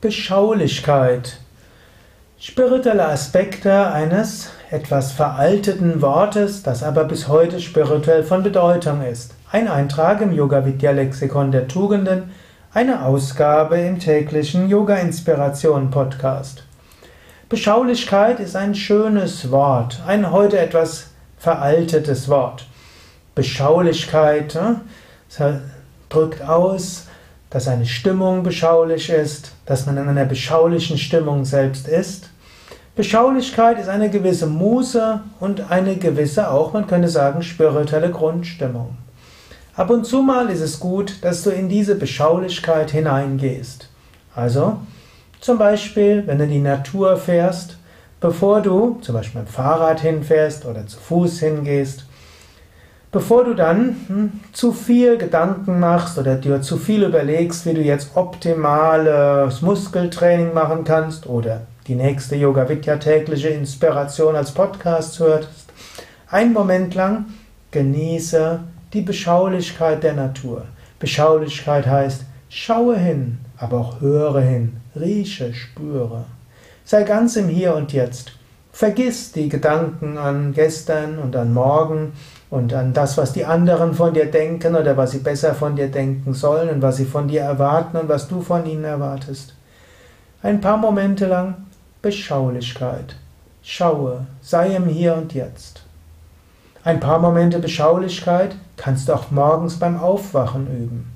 [0.00, 1.36] Beschaulichkeit.
[2.38, 9.34] Spirituelle Aspekte eines etwas veralteten Wortes, das aber bis heute spirituell von Bedeutung ist.
[9.52, 12.30] Ein Eintrag im Yoga Vidya Lexikon der Tugenden,
[12.72, 16.64] eine Ausgabe im täglichen Yoga Inspiration Podcast.
[17.50, 22.64] Beschaulichkeit ist ein schönes Wort, ein heute etwas veraltetes Wort.
[23.34, 25.52] Beschaulichkeit äh,
[26.08, 27.06] drückt aus,
[27.50, 32.30] dass eine Stimmung beschaulich ist, dass man in einer beschaulichen Stimmung selbst ist.
[32.94, 38.96] Beschaulichkeit ist eine gewisse Muße und eine gewisse auch, man könnte sagen, spirituelle Grundstimmung.
[39.74, 43.88] Ab und zu mal ist es gut, dass du in diese Beschaulichkeit hineingehst.
[44.34, 44.78] Also,
[45.40, 47.78] zum Beispiel, wenn du die Natur fährst,
[48.20, 52.04] bevor du zum Beispiel mit dem Fahrrad hinfährst oder zu Fuß hingehst,
[53.12, 57.80] Bevor du dann hm, zu viel Gedanken machst oder dir zu viel überlegst, wie du
[57.80, 65.48] jetzt optimales Muskeltraining machen kannst oder die nächste Yoga Vidya tägliche Inspiration als Podcast hörst,
[66.30, 67.24] einen Moment lang
[67.72, 68.60] genieße
[68.92, 70.66] die Beschaulichkeit der Natur.
[71.00, 76.26] Beschaulichkeit heißt, schaue hin, aber auch höre hin, rieche, spüre.
[76.84, 78.32] Sei ganz im Hier und Jetzt.
[78.70, 82.12] Vergiss die Gedanken an gestern und an morgen
[82.50, 85.88] und an das, was die anderen von dir denken oder was sie besser von dir
[85.88, 89.54] denken sollen und was sie von dir erwarten und was du von ihnen erwartest.
[90.42, 91.54] Ein paar Momente lang
[92.02, 93.16] Beschaulichkeit.
[93.62, 95.82] Schaue, sei im Hier und Jetzt.
[96.82, 101.12] Ein paar Momente Beschaulichkeit kannst du auch morgens beim Aufwachen üben.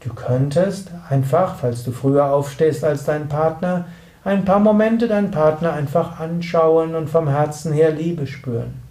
[0.00, 3.86] Du könntest einfach, falls du früher aufstehst als dein Partner,
[4.24, 8.85] ein paar Momente deinen Partner einfach anschauen und vom Herzen her Liebe spüren.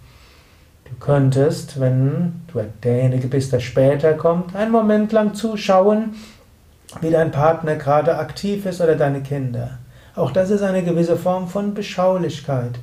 [0.88, 6.14] Du könntest, wenn du derjenige bist, der später kommt, einen Moment lang zuschauen,
[7.00, 9.78] wie dein Partner gerade aktiv ist oder deine Kinder.
[10.14, 12.78] Auch das ist eine gewisse Form von Beschaulichkeit.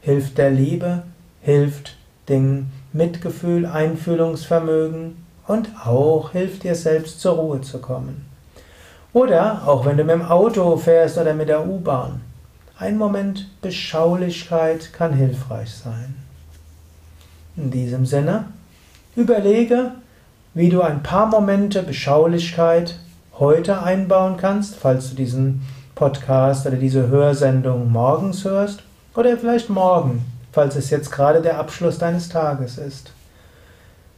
[0.00, 1.02] Hilft der Liebe,
[1.40, 1.96] hilft
[2.28, 8.26] dem Mitgefühl, Einfühlungsvermögen und auch hilft dir selbst zur Ruhe zu kommen.
[9.12, 12.20] Oder auch wenn du mit dem Auto fährst oder mit der U-Bahn.
[12.78, 16.25] Ein Moment Beschaulichkeit kann hilfreich sein.
[17.56, 18.44] In diesem Sinne,
[19.14, 19.92] überlege,
[20.52, 22.98] wie du ein paar Momente Beschaulichkeit
[23.38, 25.62] heute einbauen kannst, falls du diesen
[25.94, 28.82] Podcast oder diese Hörsendung morgens hörst
[29.14, 33.12] oder vielleicht morgen, falls es jetzt gerade der Abschluss deines Tages ist.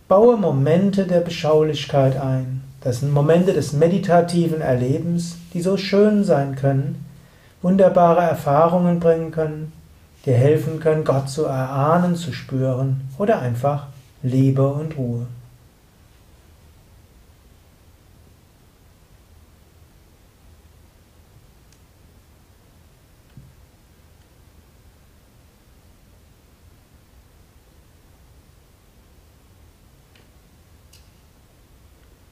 [0.08, 2.64] Baue Momente der Beschaulichkeit ein.
[2.80, 7.04] Das sind Momente des meditativen Erlebens, die so schön sein können,
[7.62, 9.72] wunderbare Erfahrungen bringen können,
[10.26, 13.86] dir helfen können, Gott zu erahnen, zu spüren oder einfach
[14.22, 15.26] Liebe und Ruhe.